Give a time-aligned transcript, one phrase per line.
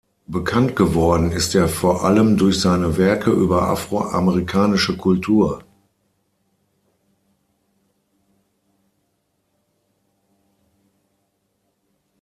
[0.25, 5.63] Bekannt geworden ist er vor allem durch seine Werke über afroamerikanische Kultur.